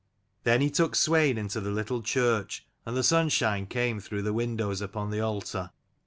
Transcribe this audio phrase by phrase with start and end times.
[0.45, 4.81] Then he took Swein into the little church, and the sunshine came through the windows
[4.81, 5.69] upon the altar.